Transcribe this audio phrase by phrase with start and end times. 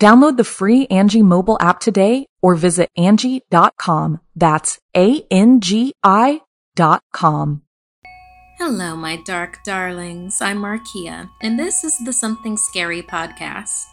[0.00, 4.20] Download the free Angi mobile app today or visit Angi.com.
[4.34, 6.40] That's A-N-G-I
[6.74, 7.62] dot com.
[8.58, 10.40] Hello, my dark darlings.
[10.40, 13.86] I'm Markia, and this is the Something Scary podcast.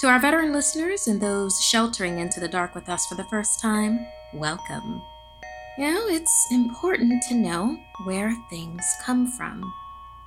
[0.00, 3.60] To our veteran listeners and those sheltering into the dark with us for the first
[3.60, 5.02] time, welcome.
[5.78, 9.72] You know, it's important to know where things come from.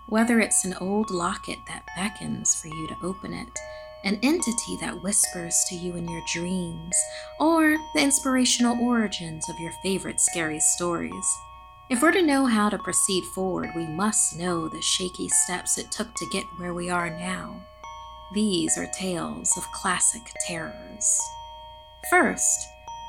[0.10, 3.60] Whether it's an old locket that beckons for you to open it,
[4.08, 6.96] an entity that whispers to you in your dreams,
[7.42, 11.38] or the inspirational origins of your favorite scary stories.
[11.90, 15.92] If we're to know how to proceed forward, we must know the shaky steps it
[15.92, 17.62] took to get where we are now.
[18.34, 21.20] These are tales of classic terrors.
[22.10, 22.66] First,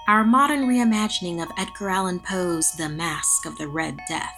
[0.09, 4.37] our modern reimagining of Edgar Allan Poe's The Masque of the Red Death.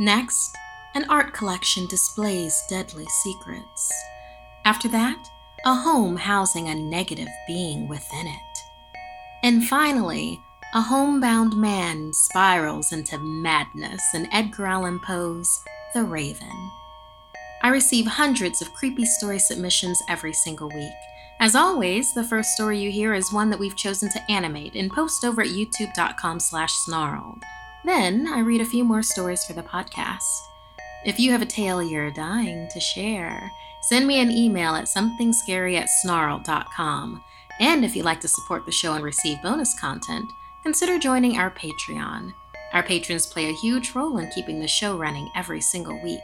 [0.00, 0.56] Next,
[0.96, 3.92] an art collection displays deadly secrets.
[4.64, 5.30] After that,
[5.64, 8.58] a home housing a negative being within it.
[9.42, 10.40] And finally,
[10.74, 15.62] a homebound man spirals into madness in Edgar Allan Poe's
[15.94, 16.70] The Raven.
[17.62, 20.92] I receive hundreds of creepy story submissions every single week.
[21.40, 24.90] As always, the first story you hear is one that we've chosen to animate and
[24.90, 27.42] post over at youtube.com slash snarled.
[27.84, 30.22] Then I read a few more stories for the podcast.
[31.04, 33.50] If you have a tale you're dying to share,
[33.88, 37.22] send me an email at somethingscary at snarl.com.
[37.60, 40.26] And if you'd like to support the show and receive bonus content,
[40.62, 42.32] consider joining our Patreon.
[42.72, 46.20] Our patrons play a huge role in keeping the show running every single week.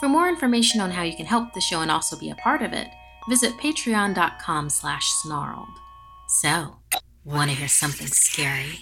[0.00, 2.62] For more information on how you can help the show and also be a part
[2.62, 2.88] of it,
[3.28, 5.68] visit patreon.com slash snarled.
[6.28, 6.76] So,
[7.24, 8.80] want to hear something scary?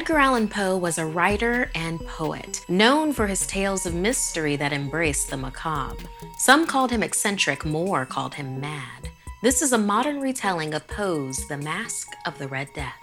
[0.00, 4.72] Edgar Allan Poe was a writer and poet, known for his tales of mystery that
[4.72, 6.04] embraced the macabre.
[6.38, 9.10] Some called him eccentric, more called him mad.
[9.42, 12.94] This is a modern retelling of Poe's The Masque of the Red Death.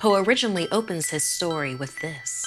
[0.00, 2.44] Poe originally opens his story with this.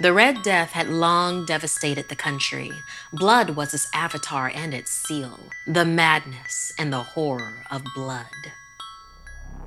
[0.00, 2.70] The Red Death had long devastated the country.
[3.14, 8.26] Blood was its avatar and its seal, the madness and the horror of blood.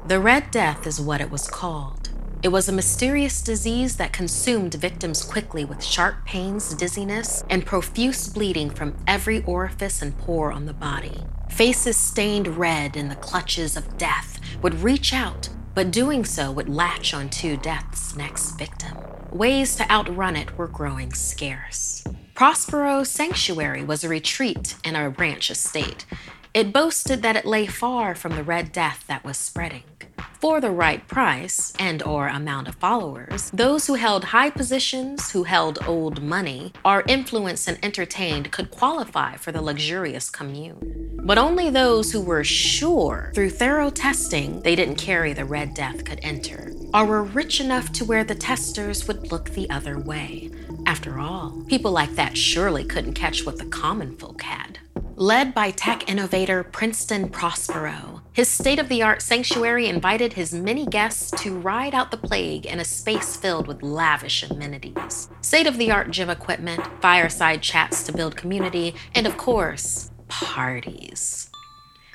[0.06, 2.03] The Red Death is what it was called.
[2.44, 8.28] It was a mysterious disease that consumed victims quickly with sharp pains, dizziness, and profuse
[8.28, 11.24] bleeding from every orifice and pore on the body.
[11.50, 16.68] Faces stained red in the clutches of death would reach out, but doing so would
[16.68, 18.98] latch onto death's next victim.
[19.32, 22.04] Ways to outrun it were growing scarce.
[22.36, 26.06] Prospero Sanctuary was a retreat in a ranch estate.
[26.54, 29.86] It boasted that it lay far from the Red Death that was spreading.
[30.40, 35.46] For the right price and or amount of followers, those who held high positions, who
[35.46, 41.20] held old money, are influenced and entertained could qualify for the luxurious commune.
[41.24, 46.06] But only those who were sure through thorough testing they didn't carry the Red Death
[46.06, 50.52] could enter, or were rich enough to where the testers would look the other way.
[50.86, 54.78] After all, people like that surely couldn't catch what the common folk had.
[55.16, 60.88] Led by tech innovator Princeton Prospero, his state of the art sanctuary invited his many
[60.88, 65.30] guests to ride out the plague in a space filled with lavish amenities.
[65.42, 71.52] State of the art gym equipment, fireside chats to build community, and of course, parties.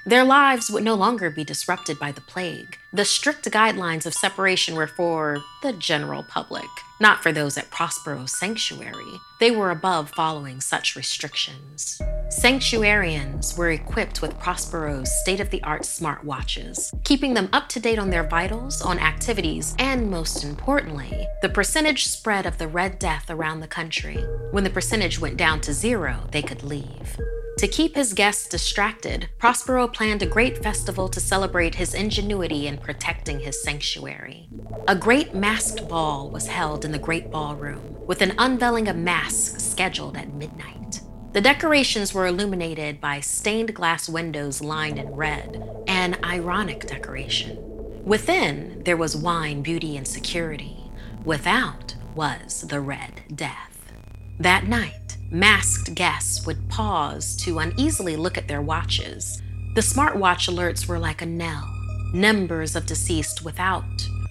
[0.05, 2.78] Their lives would no longer be disrupted by the plague.
[2.93, 6.69] The strict guidelines of separation were for the general public,
[7.00, 9.20] not for those at Prospero's sanctuary.
[9.38, 12.00] They were above following such restrictions.
[12.29, 17.99] Sanctuarians were equipped with Prospero's state of the art smartwatches, keeping them up to date
[17.99, 23.31] on their vitals, on activities, and most importantly, the percentage spread of the Red Death
[23.31, 24.17] around the country.
[24.50, 27.17] When the percentage went down to zero, they could leave.
[27.58, 32.79] To keep his guests distracted, Prospero planned a great festival to celebrate his ingenuity in
[32.79, 34.49] protecting his sanctuary.
[34.87, 39.27] A great masked ball was held in the great ballroom, with an unveiling of masks
[39.34, 41.00] scheduled at midnight.
[41.32, 47.58] The decorations were illuminated by stained glass windows lined in red, an ironic decoration.
[48.04, 50.90] Within, there was wine, beauty, and security.
[51.25, 53.92] Without was the Red Death.
[54.40, 59.42] That night, Masked guests would pause to uneasily look at their watches.
[59.75, 61.69] The smartwatch alerts were like a knell.
[62.14, 63.84] Numbers of deceased without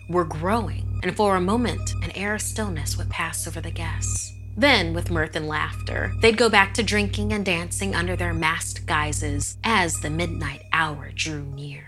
[0.09, 4.33] were growing, and for a moment, an air of stillness would pass over the guests.
[4.57, 8.87] Then, with mirth and laughter, they'd go back to drinking and dancing under their masked
[8.87, 11.85] guises as the midnight hour drew near.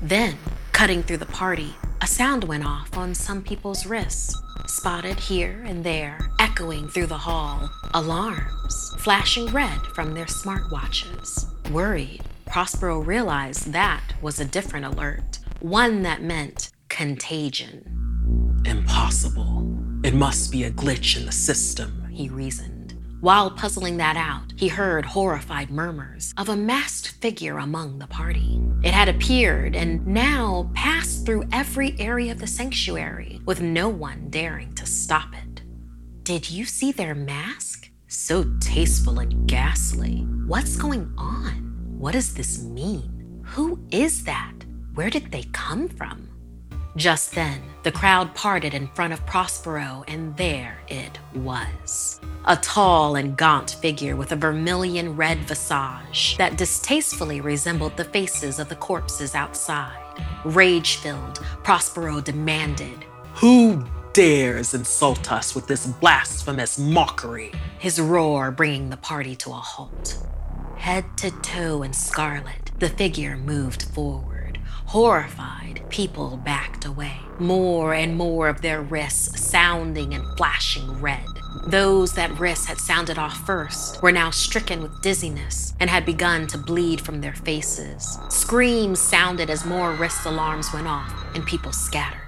[0.00, 0.36] Then,
[0.70, 5.84] cutting through the party, a sound went off on some people's wrists spotted here and
[5.84, 7.70] there, echoing through the hall.
[7.94, 11.48] Alarms flashing red from their smartwatches.
[11.70, 18.62] Worried, Prospero realized that was a different alert, one that meant contagion.
[18.64, 19.62] Impossible.
[20.04, 22.94] It must be a glitch in the system, he reasoned.
[23.20, 28.60] While puzzling that out, he heard horrified murmurs of a masked figure among the party.
[28.82, 34.28] It had appeared and now passed through every area of the sanctuary, with no one
[34.28, 35.62] daring to stop it.
[36.22, 37.90] Did you see their mask?
[38.08, 40.26] So tasteful and ghastly.
[40.46, 41.96] What's going on?
[41.98, 43.42] What does this mean?
[43.46, 44.52] Who is that?
[44.94, 46.28] Where did they come from?
[46.96, 52.20] Just then, the crowd parted in front of Prospero, and there it was.
[52.44, 58.60] A tall and gaunt figure with a vermilion red visage that distastefully resembled the faces
[58.60, 59.98] of the corpses outside.
[60.44, 63.04] Rage filled, Prospero demanded,
[63.34, 67.50] Who dares insult us with this blasphemous mockery?
[67.80, 70.16] His roar bringing the party to a halt.
[70.76, 74.33] Head to toe in scarlet, the figure moved forward.
[74.86, 81.26] Horrified, people backed away, more and more of their wrists sounding and flashing red.
[81.66, 86.46] Those that wrists had sounded off first were now stricken with dizziness and had begun
[86.48, 88.18] to bleed from their faces.
[88.28, 92.20] Screams sounded as more wrist alarms went off and people scattered.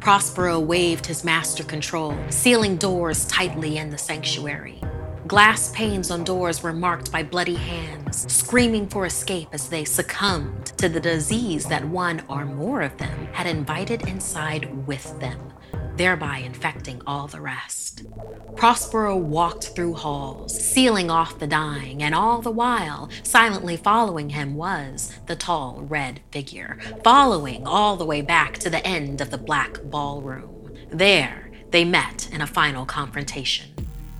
[0.00, 4.80] Prospero waved his master control, sealing doors tightly in the sanctuary.
[5.32, 10.66] Glass panes on doors were marked by bloody hands, screaming for escape as they succumbed
[10.76, 15.54] to the disease that one or more of them had invited inside with them,
[15.96, 18.04] thereby infecting all the rest.
[18.56, 24.54] Prospero walked through halls, sealing off the dying, and all the while, silently following him
[24.54, 29.38] was the tall red figure, following all the way back to the end of the
[29.38, 30.76] black ballroom.
[30.90, 33.72] There, they met in a final confrontation.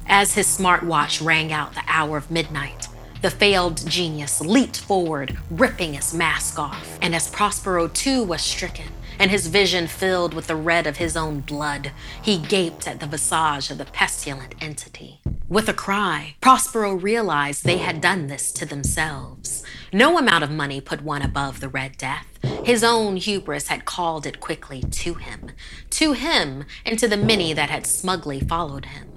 [0.06, 2.88] As his smartwatch rang out the hour of midnight,
[3.22, 6.98] the failed genius leaped forward, ripping his mask off.
[7.00, 8.88] And as Prospero too was stricken,
[9.18, 13.06] and his vision filled with the red of his own blood, he gaped at the
[13.06, 15.20] visage of the pestilent entity.
[15.48, 19.62] With a cry, Prospero realized they had done this to themselves.
[19.92, 22.26] No amount of money put one above the Red Death.
[22.64, 25.50] His own hubris had called it quickly to him,
[25.90, 29.11] to him, and to the many that had smugly followed him.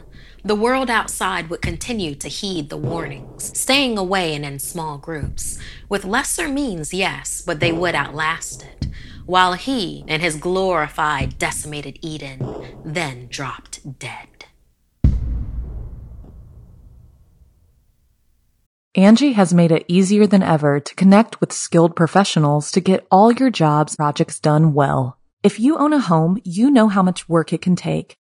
[0.46, 5.58] The world outside would continue to heed the warnings, staying away and in small groups.
[5.90, 8.86] With lesser means, yes, but they would outlast it.
[9.26, 12.46] While he, in his glorified, decimated Eden,
[12.86, 14.46] then dropped dead.
[18.96, 23.32] Angi has made it easier than ever to connect with skilled professionals to get all
[23.32, 25.18] your jobs projects done well.
[25.42, 28.20] If you own a home, you know how much work it can take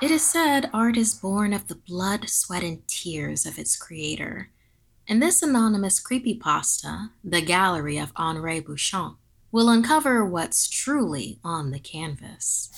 [0.00, 4.50] It is said art is born of the blood, sweat, and tears of its creator.
[5.06, 9.16] In this anonymous creepypasta, The Gallery of Henri Bouchamp,
[9.52, 12.70] will uncover what's truly on the canvas.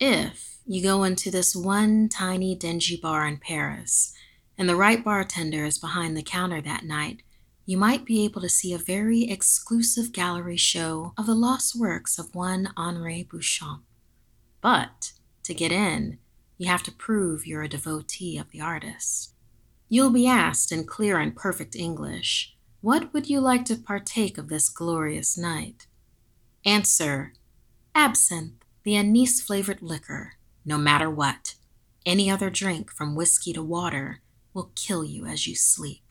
[0.00, 4.12] If you go into this one tiny dingy bar in Paris,
[4.58, 7.22] and the right bartender is behind the counter that night,
[7.66, 12.18] you might be able to see a very exclusive gallery show of the lost works
[12.18, 13.82] of one Henri Bouchamp.
[14.60, 15.12] But
[15.44, 16.18] to get in,
[16.58, 19.32] you have to prove you're a devotee of the artist.
[19.88, 24.48] You'll be asked in clear and perfect English, What would you like to partake of
[24.48, 25.86] this glorious night?
[26.64, 27.32] Answer
[27.94, 31.54] Absinthe, the anise flavored liquor, no matter what.
[32.04, 34.20] Any other drink, from whiskey to water,
[34.52, 36.03] will kill you as you sleep.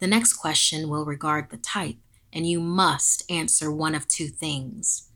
[0.00, 1.98] The next question will regard the type,
[2.32, 5.06] and you must answer one of two things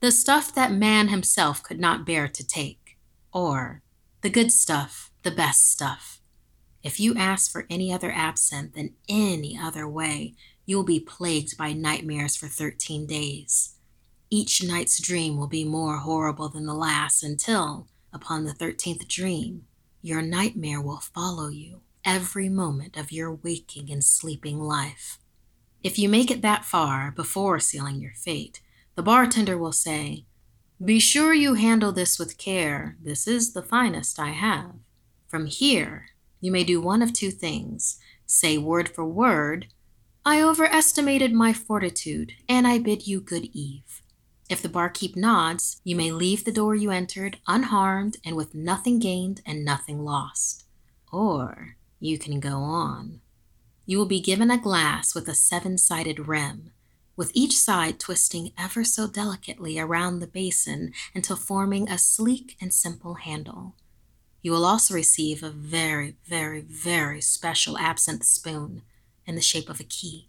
[0.00, 2.98] the stuff that man himself could not bear to take,
[3.32, 3.82] or
[4.22, 6.20] the good stuff, the best stuff.
[6.82, 10.34] If you ask for any other absinthe in any other way,
[10.66, 13.76] you will be plagued by nightmares for 13 days.
[14.28, 19.66] Each night's dream will be more horrible than the last until, upon the 13th dream,
[20.00, 25.18] your nightmare will follow you every moment of your waking and sleeping life.
[25.82, 28.60] If you make it that far before sealing your fate,
[28.94, 30.24] the bartender will say,
[30.84, 32.96] Be sure you handle this with care.
[33.02, 34.74] This is the finest I have.
[35.28, 39.66] From here, you may do one of two things say word for word,
[40.24, 44.02] I overestimated my fortitude, and I bid you good eve.
[44.48, 48.98] If the barkeep nods, you may leave the door you entered unharmed and with nothing
[49.00, 50.64] gained and nothing lost.
[51.12, 53.20] Or you can go on.
[53.86, 56.72] You will be given a glass with a seven sided rim,
[57.16, 62.74] with each side twisting ever so delicately around the basin until forming a sleek and
[62.74, 63.76] simple handle.
[64.40, 68.82] You will also receive a very, very, very special absinthe spoon
[69.24, 70.28] in the shape of a key.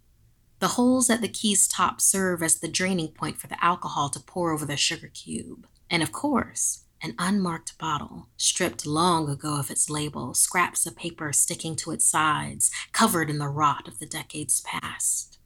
[0.60, 4.20] The holes at the key's top serve as the draining point for the alcohol to
[4.20, 5.66] pour over the sugar cube.
[5.90, 11.34] And of course, an unmarked bottle, stripped long ago of its label, scraps of paper
[11.34, 15.38] sticking to its sides, covered in the rot of the decades past.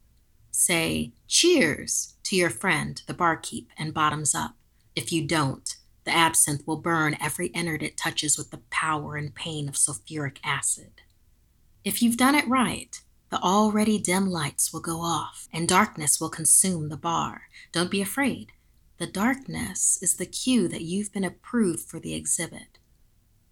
[0.52, 4.54] Say, cheers to your friend, the barkeep, and bottoms up.
[4.94, 9.34] If you don't, the absinthe will burn every innard it touches with the power and
[9.34, 11.02] pain of sulfuric acid.
[11.84, 13.00] If you've done it right,
[13.30, 17.42] the already dim lights will go off, and darkness will consume the bar.
[17.72, 18.52] Don't be afraid.
[18.98, 22.78] The darkness is the cue that you've been approved for the exhibit.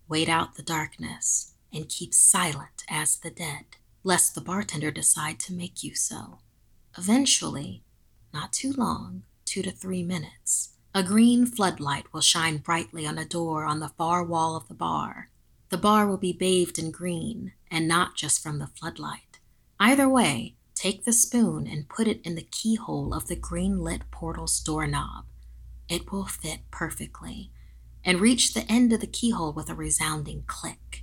[0.08, 5.52] Wait out the darkness and keep silent as the dead, lest the bartender decide to
[5.52, 6.40] make you so.
[6.98, 7.84] Eventually,
[8.34, 13.24] not too long, two to three minutes, a green floodlight will shine brightly on a
[13.24, 15.30] door on the far wall of the bar.
[15.68, 19.38] The bar will be bathed in green, and not just from the floodlight.
[19.78, 24.10] Either way, take the spoon and put it in the keyhole of the green lit
[24.10, 25.24] portal's doorknob.
[25.88, 27.50] It will fit perfectly,
[28.04, 31.02] and reach the end of the keyhole with a resounding click.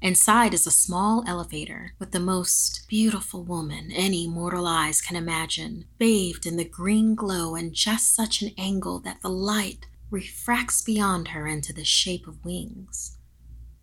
[0.00, 5.84] Inside is a small elevator with the most beautiful woman any mortal eyes can imagine,
[5.96, 11.28] bathed in the green glow and just such an angle that the light refracts beyond
[11.28, 13.16] her into the shape of wings.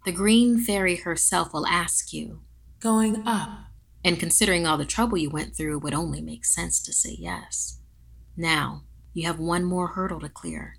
[0.05, 2.41] The green fairy herself will ask you,
[2.79, 3.49] Going up
[4.03, 7.15] and considering all the trouble you went through, it would only make sense to say
[7.17, 7.79] yes.
[8.35, 10.75] Now, you have one more hurdle to clear.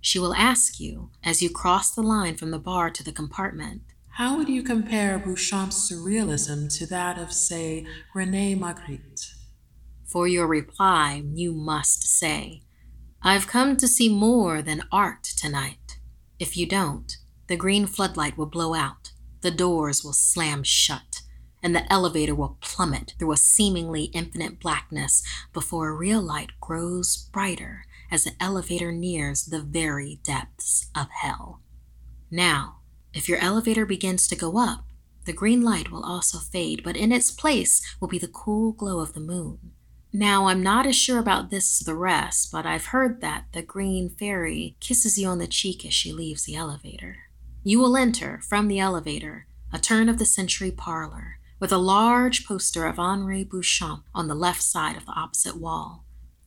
[0.00, 3.82] She will ask you, as you cross the line from the bar to the compartment,
[4.16, 9.34] How would you compare Bouchamp's surrealism to that of, say, Rene Magritte?
[10.06, 12.62] For your reply, you must say,
[13.20, 15.98] I've come to see more than art tonight.
[16.38, 17.14] If you don't,
[17.48, 21.15] the green floodlight will blow out, the doors will slam shut,
[21.66, 25.20] and the elevator will plummet through a seemingly infinite blackness
[25.52, 31.60] before a real light grows brighter as the elevator nears the very depths of hell.
[32.30, 32.76] Now,
[33.12, 34.84] if your elevator begins to go up,
[35.24, 39.00] the green light will also fade, but in its place will be the cool glow
[39.00, 39.72] of the moon.
[40.12, 43.62] Now, I'm not as sure about this as the rest, but I've heard that the
[43.62, 47.16] green fairy kisses you on the cheek as she leaves the elevator.
[47.64, 52.46] You will enter, from the elevator, a turn of the century parlor, with a large
[52.46, 56.04] poster of Henri Bouchamp on the left side of the opposite wall.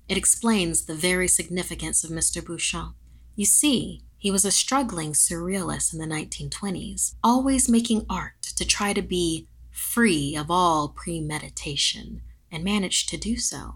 [0.08, 2.44] It explains the very significance of Mr.
[2.44, 2.94] Bouchamp.
[3.36, 8.92] You see, He was a struggling surrealist in the 1920s, always making art to try
[8.92, 13.76] to be free of all premeditation, and managed to do so.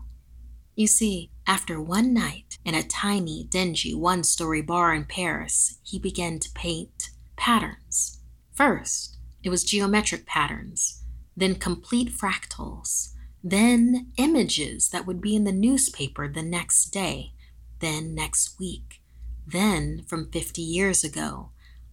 [0.76, 5.98] You see, after one night in a tiny, dingy, one story bar in Paris, he
[5.98, 8.20] began to paint patterns.
[8.52, 11.03] First, it was geometric patterns,
[11.36, 13.14] then complete fractals,
[13.44, 17.34] then images that would be in the newspaper the next day,
[17.80, 19.02] then next week,
[19.46, 21.50] then from 50 years ago,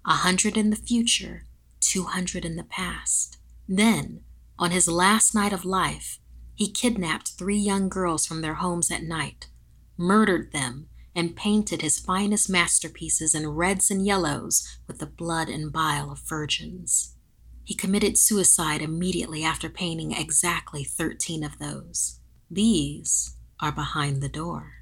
[0.06, 1.44] a 100 in the future,
[1.80, 3.38] 200 in the past.
[3.68, 4.20] Then,
[4.58, 6.20] on his last night of life,
[6.54, 9.48] he kidnapped three young girls from their homes at night,
[9.96, 15.72] murdered them, and painted his finest masterpieces in reds and yellows with the blood and
[15.72, 17.16] bile of virgins.
[17.64, 22.20] He committed suicide immediately after painting exactly 13 of those.
[22.50, 24.72] These are behind the door.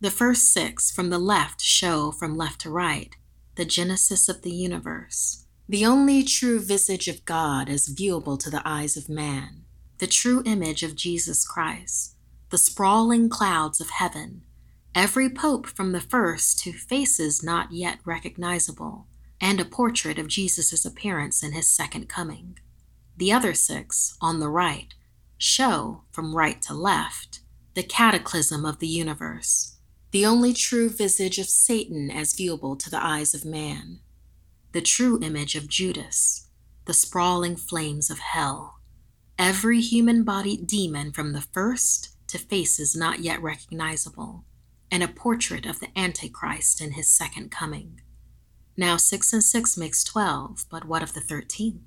[0.00, 3.14] The first six from the left show from left to right
[3.56, 8.62] the genesis of the universe, the only true visage of God as viewable to the
[8.64, 9.64] eyes of man,
[9.98, 12.16] the true image of Jesus Christ,
[12.48, 14.42] the sprawling clouds of heaven,
[14.94, 19.06] every pope from the first to faces not yet recognizable,
[19.40, 22.58] and a portrait of Jesus' appearance in his second coming.
[23.16, 24.94] The other six, on the right,
[25.38, 27.40] show, from right to left,
[27.74, 29.76] the cataclysm of the universe,
[30.10, 34.00] the only true visage of Satan as viewable to the eyes of man,
[34.72, 36.48] the true image of Judas,
[36.84, 38.80] the sprawling flames of hell,
[39.38, 44.44] every human bodied demon from the first to faces not yet recognizable,
[44.90, 48.00] and a portrait of the Antichrist in his second coming.
[48.80, 51.82] Now, six and six makes twelve, but what of the thirteenth?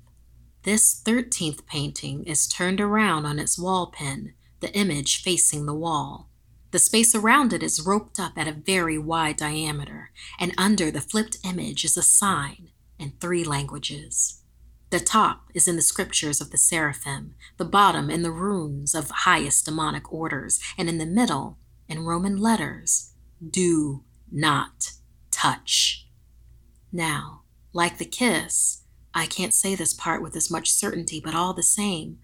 [0.62, 6.30] This thirteenth painting is turned around on its wall pin, the image facing the wall
[6.74, 10.10] the space around it is roped up at a very wide diameter,
[10.40, 14.42] and under the flipped image is a sign in three languages.
[14.90, 19.08] The top is in the scriptures of the seraphim, the bottom in the runes of
[19.10, 21.58] highest demonic orders, and in the middle,
[21.88, 23.12] in Roman letters,
[23.48, 24.94] do not
[25.30, 26.03] touch.
[26.94, 31.52] Now, like the kiss, I can't say this part with as much certainty, but all
[31.52, 32.20] the same,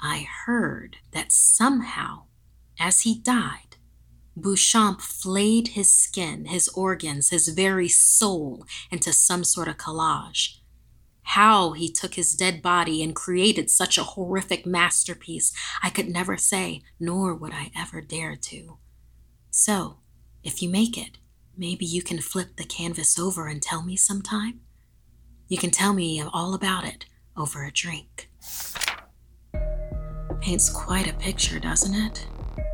[0.00, 2.22] I heard that somehow,
[2.80, 3.76] as he died,
[4.34, 10.60] Beauchamp flayed his skin, his organs, his very soul into some sort of collage.
[11.22, 16.38] How he took his dead body and created such a horrific masterpiece, I could never
[16.38, 18.78] say, nor would I ever dare to.
[19.50, 19.98] So,
[20.42, 21.18] if you make it,
[21.56, 24.60] maybe you can flip the canvas over and tell me sometime?
[25.48, 28.30] You can tell me all about it over a drink.
[30.40, 32.26] Paints quite a picture, doesn't it?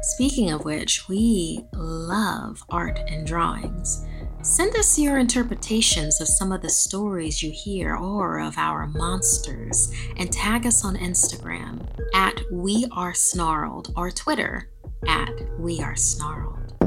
[0.02, 4.04] Speaking of which, we love art and drawings.
[4.42, 9.92] Send us your interpretations of some of the stories you hear or of our monsters
[10.16, 14.68] and tag us on Instagram at We Are Snarled or Twitter
[15.06, 16.81] at We Are Snarled.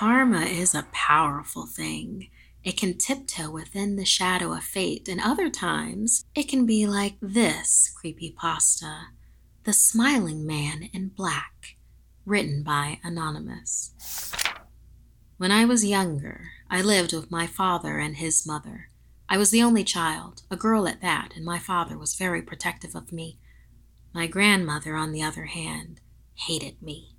[0.00, 2.30] Karma is a powerful thing.
[2.64, 7.16] It can tiptoe within the shadow of fate, and other times it can be like
[7.20, 9.08] this creepy pasta
[9.64, 11.76] The Smiling Man in Black,
[12.24, 13.92] written by Anonymous.
[15.36, 18.88] When I was younger, I lived with my father and his mother.
[19.28, 22.94] I was the only child, a girl at that, and my father was very protective
[22.94, 23.38] of me.
[24.14, 26.00] My grandmother, on the other hand,
[26.36, 27.16] hated me.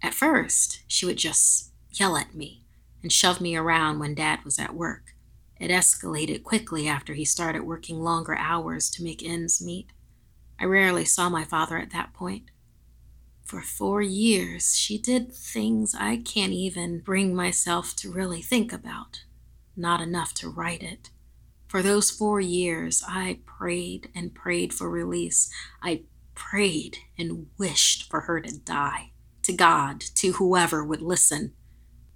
[0.00, 2.62] At first, she would just yell at me
[3.02, 5.14] and shove me around when Dad was at work.
[5.58, 9.88] It escalated quickly after he started working longer hours to make ends meet.
[10.60, 12.50] I rarely saw my father at that point.
[13.44, 19.22] For four years, she did things I can't even bring myself to really think about,
[19.76, 21.10] not enough to write it.
[21.68, 25.50] For those four years, I prayed and prayed for release.
[25.82, 26.02] I
[26.34, 31.52] prayed and wished for her to die, to God, to whoever would listen.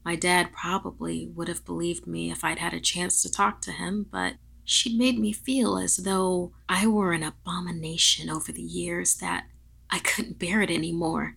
[0.05, 3.73] My dad probably would have believed me if I'd had a chance to talk to
[3.73, 9.17] him, but she'd made me feel as though I were an abomination over the years
[9.17, 9.47] that
[9.91, 11.37] I couldn't bear it anymore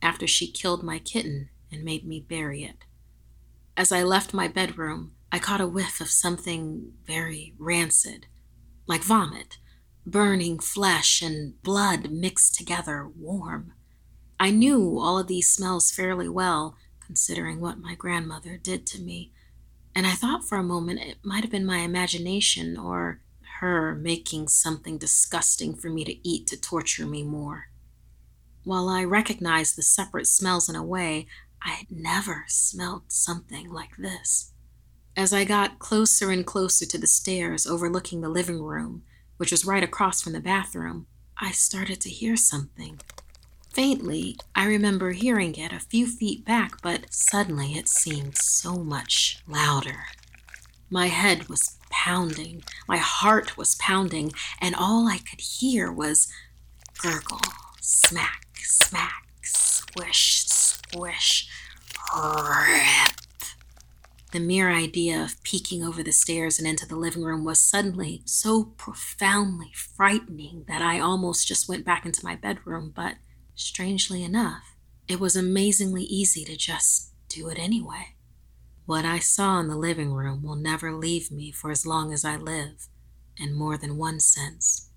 [0.00, 2.84] after she killed my kitten and made me bury it.
[3.76, 8.26] As I left my bedroom, I caught a whiff of something very rancid,
[8.86, 9.58] like vomit,
[10.04, 13.72] burning flesh and blood mixed together, warm.
[14.38, 16.76] I knew all of these smells fairly well
[17.12, 19.30] considering what my grandmother did to me,
[19.94, 23.20] and I thought for a moment it might have been my imagination or
[23.60, 27.68] her making something disgusting for me to eat to torture me more.
[28.64, 31.26] While I recognized the separate smells in a way,
[31.60, 34.52] I had never smelled something like this.
[35.14, 39.02] As I got closer and closer to the stairs overlooking the living room,
[39.36, 43.00] which was right across from the bathroom, I started to hear something.
[43.72, 49.38] Faintly, I remember hearing it a few feet back, but suddenly it seemed so much
[49.48, 50.08] louder.
[50.90, 56.30] My head was pounding, my heart was pounding, and all I could hear was
[56.98, 57.40] gurgle,
[57.80, 61.48] smack, smack, squish, squish,
[62.14, 63.16] rip.
[64.32, 68.20] The mere idea of peeking over the stairs and into the living room was suddenly
[68.26, 73.14] so profoundly frightening that I almost just went back into my bedroom, but
[73.54, 74.76] strangely enough,
[75.08, 78.14] it was amazingly easy to just do it anyway.
[78.86, 82.24] What I saw in the living room will never leave me for as long as
[82.24, 82.88] I live,
[83.36, 84.90] in more than one sense.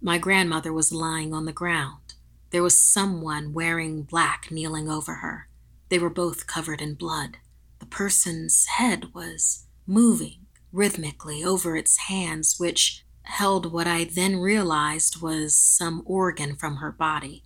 [0.00, 2.14] My grandmother was lying on the ground.
[2.50, 5.48] There was someone wearing black kneeling over her.
[5.88, 7.38] They were both covered in blood.
[7.78, 15.20] The person's head was moving rhythmically over its hands, which held what I then realized
[15.20, 17.44] was some organ from her body.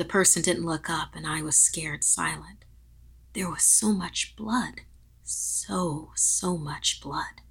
[0.00, 2.64] The person didn't look up, and I was scared silent.
[3.34, 4.80] There was so much blood.
[5.24, 7.42] So, so much blood.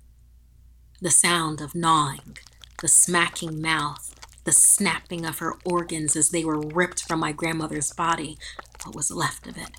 [0.99, 2.39] The sound of gnawing,
[2.81, 7.93] the smacking mouth, the snapping of her organs as they were ripped from my grandmother's
[7.93, 8.39] body,
[8.83, 9.69] what was left of it.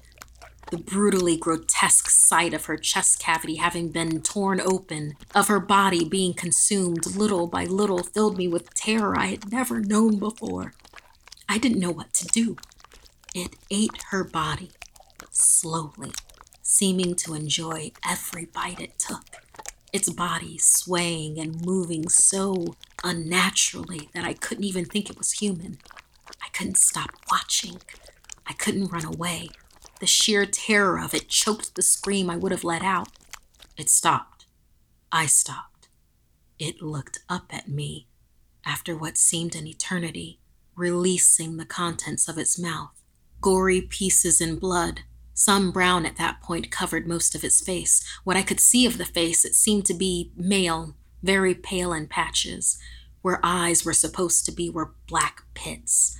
[0.70, 6.08] The brutally grotesque sight of her chest cavity having been torn open, of her body
[6.08, 10.72] being consumed little by little, filled me with terror I had never known before.
[11.50, 12.54] I didn't know what to do.
[13.34, 14.70] It ate her body,
[15.32, 16.12] slowly,
[16.62, 19.24] seeming to enjoy every bite it took,
[19.92, 25.78] its body swaying and moving so unnaturally that I couldn't even think it was human.
[26.40, 27.78] I couldn't stop watching.
[28.46, 29.48] I couldn't run away.
[29.98, 33.08] The sheer terror of it choked the scream I would have let out.
[33.76, 34.46] It stopped.
[35.10, 35.88] I stopped.
[36.60, 38.06] It looked up at me
[38.64, 40.39] after what seemed an eternity,
[40.80, 42.90] releasing the contents of its mouth.
[43.40, 45.02] Gory pieces in blood
[45.40, 48.04] some brown at that point covered most of its face.
[48.24, 52.08] What I could see of the face, it seemed to be male, very pale in
[52.08, 52.78] patches.
[53.22, 56.14] Where eyes were supposed to be were black pits,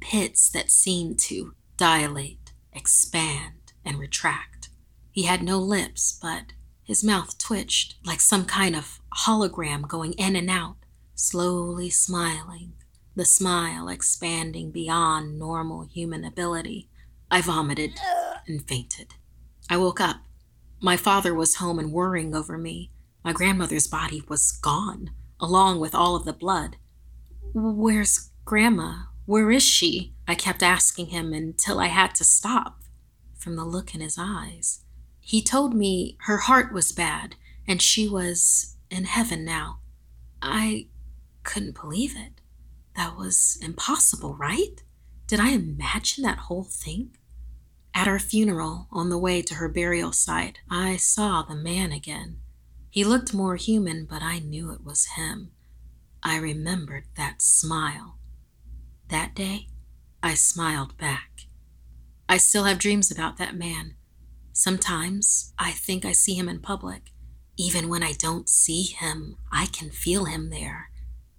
[0.00, 4.70] pits that seemed to dilate, expand, and retract.
[5.12, 6.46] He had no lips, but
[6.82, 10.78] his mouth twitched like some kind of hologram going in and out,
[11.14, 12.72] slowly smiling,
[13.16, 16.88] the smile expanding beyond normal human ability.
[17.30, 18.00] I vomited
[18.46, 19.14] and fainted.
[19.70, 20.16] I woke up.
[20.80, 22.90] My father was home and worrying over me.
[23.24, 26.76] My grandmother's body was gone, along with all of the blood.
[27.54, 29.04] Where's Grandma?
[29.26, 30.12] Where is she?
[30.28, 32.80] I kept asking him until I had to stop
[33.38, 34.80] from the look in his eyes.
[35.20, 39.78] He told me her heart was bad and she was in heaven now.
[40.42, 40.88] I
[41.42, 42.40] couldn't believe it.
[42.96, 44.82] That was impossible, right?
[45.26, 47.16] Did I imagine that whole thing?
[47.94, 52.40] At her funeral, on the way to her burial site, I saw the man again.
[52.90, 55.52] He looked more human, but I knew it was him.
[56.22, 58.18] I remembered that smile.
[59.08, 59.68] That day,
[60.22, 61.46] I smiled back.
[62.28, 63.94] I still have dreams about that man.
[64.52, 67.10] Sometimes I think I see him in public.
[67.56, 70.90] Even when I don't see him, I can feel him there.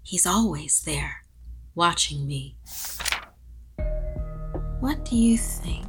[0.04, 1.25] He's always there,
[1.76, 2.58] watching me.
[4.80, 5.86] What do you think?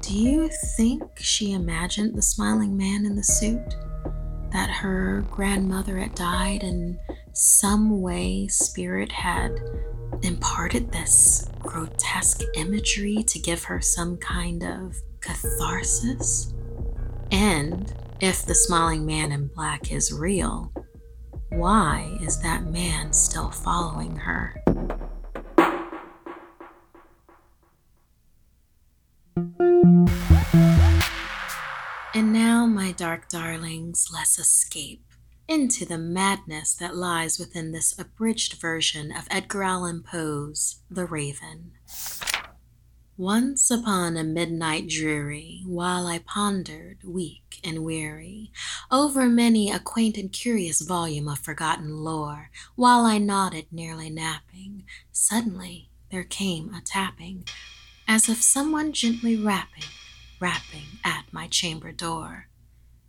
[0.00, 3.74] Do you think she imagined the smiling man in the suit?
[4.52, 6.98] That her grandmother had died and
[7.32, 9.60] some way spirit had
[10.22, 16.54] imparted this grotesque imagery to give her some kind of catharsis?
[17.30, 20.72] And if the smiling man in black is real,
[21.50, 24.62] why is that man still following her?
[32.14, 35.04] And now, my dark darlings, let's escape
[35.46, 41.72] into the madness that lies within this abridged version of Edgar Allan Poe's The Raven.
[43.16, 48.50] Once upon a midnight dreary, while I pondered, weak and weary,
[48.90, 54.84] over many a quaint and curious volume of forgotten lore, while I nodded, nearly napping,
[55.12, 57.44] suddenly there came a tapping,
[58.08, 59.84] as of someone gently rapping
[60.40, 62.48] rapping at my chamber door.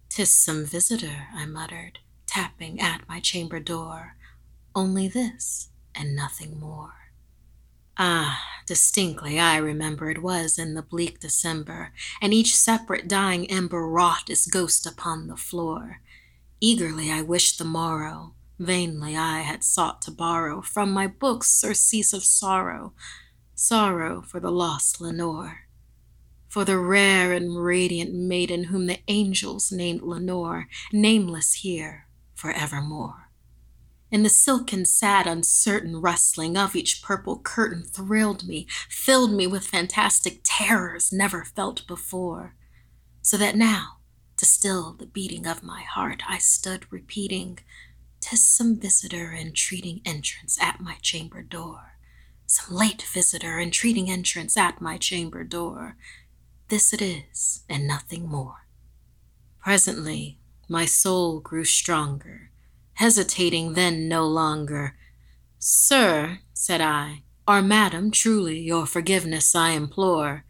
[0.10, 4.18] "'Tis some visitor," I muttered, tapping at my chamber door.
[4.76, 6.94] Only this and nothing more.
[7.98, 13.88] Ah, distinctly I remember it was in the bleak December, and each separate dying ember
[13.88, 16.02] wrought its ghost upon the floor.
[16.60, 22.12] Eagerly I wished the morrow, vainly I had sought to borrow from my books surcease
[22.12, 22.94] of sorrow,
[23.60, 25.70] sorrow for the lost Lenore
[26.50, 33.30] for the rare and radiant maiden whom the angels named Lenore, nameless here for evermore.
[34.12, 39.68] And the silken, sad, uncertain rustling of each purple curtain thrilled me, filled me with
[39.68, 42.56] fantastic terrors never felt before.
[43.22, 44.00] So that now,
[44.38, 47.60] to still the beating of my heart, I stood repeating,
[48.22, 51.89] "'Tis some visitor entreating entrance at my chamber door,
[52.50, 55.96] some late visitor entreating entrance at my chamber door.
[56.70, 58.66] This it is, and nothing more.
[59.62, 62.50] Presently, my soul grew stronger,
[62.94, 64.96] hesitating then no longer.
[65.60, 70.44] Sir, said I, or madam, truly your forgiveness I implore.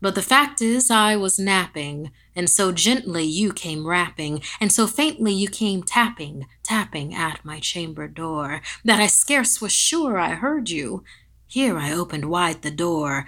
[0.00, 4.86] But the fact is, I was napping, and so gently you came rapping, and so
[4.86, 10.30] faintly you came tapping, tapping at my chamber door, that I scarce was sure I
[10.30, 11.04] heard you.
[11.48, 13.26] Here I opened wide the door.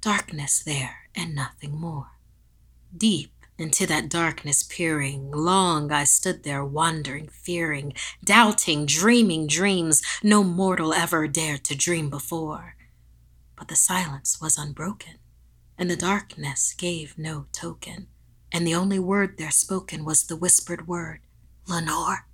[0.00, 2.12] Darkness there, and nothing more.
[2.96, 7.92] Deep into that darkness peering, long I stood there wondering, fearing,
[8.24, 12.76] doubting, dreaming dreams no mortal ever dared to dream before.
[13.56, 15.18] But the silence was unbroken,
[15.78, 18.08] and the darkness gave no token,
[18.50, 21.20] and the only word there spoken was the whispered word,
[21.68, 22.26] Lenore.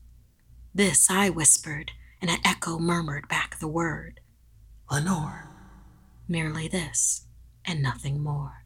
[0.74, 1.92] This I whispered,
[2.22, 4.20] and an echo murmured back the word,
[4.90, 5.48] Lenore.
[6.28, 7.26] Merely this,
[7.64, 8.60] and nothing more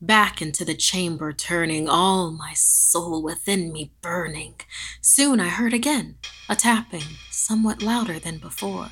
[0.00, 4.54] back into the chamber turning, all my soul within me burning.
[5.00, 6.16] Soon I heard again
[6.48, 8.90] a tapping, somewhat louder than before.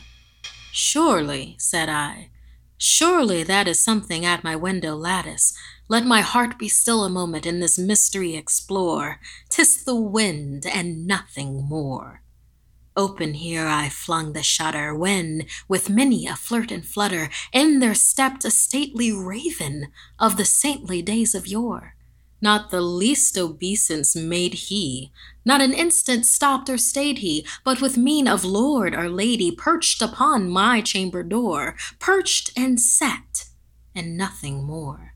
[0.72, 2.30] Surely, said I,
[2.76, 5.56] surely that is something at my window lattice.
[5.88, 9.20] Let my heart be still a moment and this mystery explore.
[9.48, 12.22] Tis the wind and nothing more.
[12.96, 17.94] Open here I flung the shutter, when, with many a flirt and flutter, in there
[17.94, 21.94] stepped a stately raven of the saintly days of yore.
[22.40, 25.12] Not the least obeisance made he,
[25.44, 30.00] not an instant stopped or stayed he, but with mien of lord or lady perched
[30.00, 33.46] upon my chamber door, perched and sat,
[33.94, 35.14] and nothing more.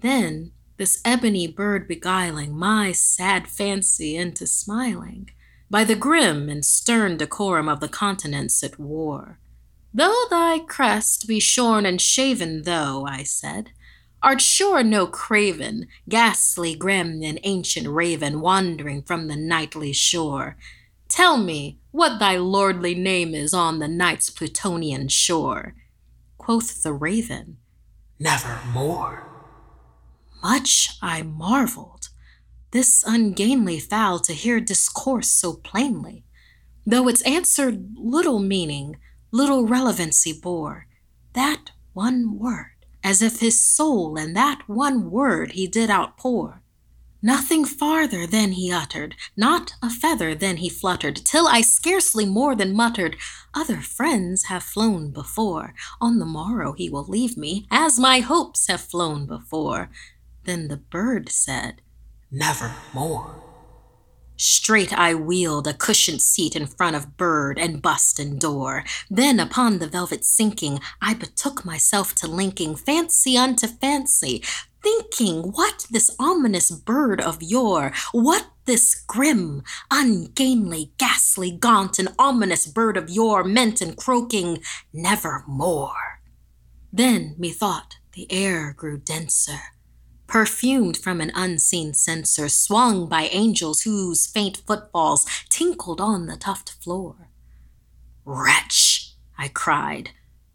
[0.00, 5.30] Then this ebony bird beguiling my sad fancy into smiling,
[5.72, 9.38] by the grim and stern decorum of the continents it wore.
[9.94, 13.70] Though thy crest be shorn and shaven, though, I said,
[14.22, 20.58] art sure no craven, ghastly, grim, and ancient raven wandering from the nightly shore.
[21.08, 25.74] Tell me what thy lordly name is on the night's Plutonian shore.
[26.36, 27.56] Quoth the raven,
[28.18, 29.26] Nevermore.
[30.42, 32.01] Much I marveled
[32.72, 36.24] this ungainly fowl to hear discourse so plainly,
[36.86, 38.96] though its answer little meaning,
[39.30, 40.86] little relevancy bore.
[41.34, 46.62] That one word, as if his soul in that one word he did outpour.
[47.24, 52.56] Nothing farther than he uttered, not a feather than he fluttered, till I scarcely more
[52.56, 53.16] than muttered,
[53.54, 58.66] Other friends have flown before, on the morrow he will leave me, as my hopes
[58.66, 59.90] have flown before.
[60.44, 61.82] Then the bird said,
[62.34, 63.42] Nevermore.
[64.38, 68.84] Straight I wheeled a cushioned seat in front of bird and bust and door.
[69.10, 74.42] Then upon the velvet sinking, I betook myself to linking fancy unto fancy,
[74.82, 82.66] thinking what this ominous bird of yore, what this grim, ungainly, ghastly, gaunt, and ominous
[82.66, 86.20] bird of yore meant in croaking, Nevermore.
[86.90, 89.71] Then, methought, the air grew denser
[90.32, 96.74] perfumed from an unseen censer, swung by angels whose faint footfalls tinkled on the tufted
[96.82, 97.28] floor.
[98.24, 100.12] Wretch, I cried,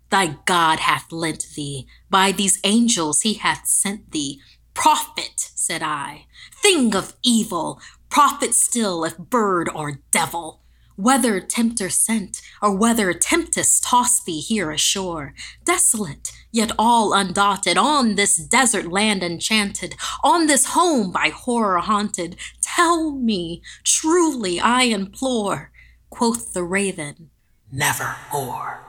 [0.09, 4.41] thy God hath lent thee, by these angels he hath sent thee.
[4.73, 10.63] Prophet, said I, thing of evil, prophet still if bird or devil
[10.97, 15.33] whether tempter sent, or whether tempest tossed thee here ashore,
[15.63, 22.35] desolate, yet all undotted, on this desert land enchanted, on this home by horror haunted,
[22.61, 25.71] tell me, truly I implore,
[26.09, 27.29] quoth the raven,
[27.71, 28.79] Nevermore.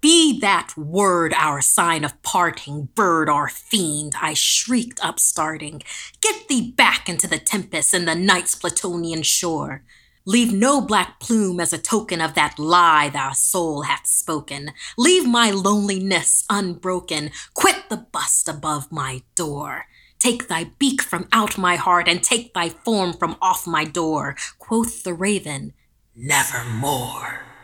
[0.00, 5.82] Be that word our sign of parting, bird or fiend, I shrieked upstarting.
[6.20, 9.82] Get thee back into the tempest and the night's Plutonian shore.
[10.28, 14.72] Leave no black plume as a token of that lie thy soul hath spoken.
[14.98, 17.30] Leave my loneliness unbroken.
[17.54, 19.86] Quit the bust above my door.
[20.18, 24.34] Take thy beak from out my heart, and take thy form from off my door.
[24.58, 25.74] Quoth the raven,
[26.16, 27.55] Nevermore.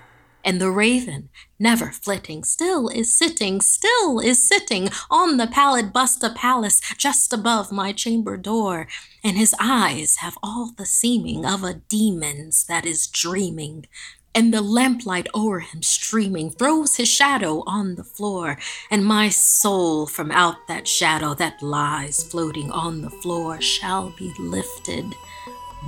[0.45, 1.29] And the raven,
[1.59, 7.33] never flitting, still is sitting, still is sitting on the pallid bust of Pallas just
[7.33, 8.89] above my chamber door,
[9.23, 13.87] and his eyes have all the seeming of a demon's that is dreaming.
[14.35, 18.59] And the lamplight o'er him streaming throws his shadow on the floor,
[18.91, 24.33] and my soul from out that shadow that lies floating on the floor shall be
[24.39, 25.05] lifted.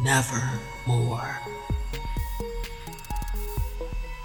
[0.02, 1.63] Nevermore.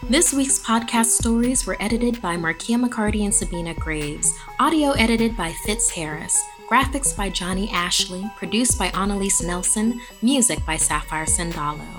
[0.09, 5.53] This week's podcast stories were edited by Markia McCarty and Sabina Graves, audio edited by
[5.67, 6.35] Fitz Harris,
[6.67, 11.98] graphics by Johnny Ashley, produced by Annalise Nelson, music by Sapphire Sandalo.